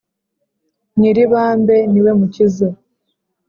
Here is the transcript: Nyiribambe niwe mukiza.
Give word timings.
Nyiribambe 0.97 1.75
niwe 1.91 2.11
mukiza. 2.19 2.67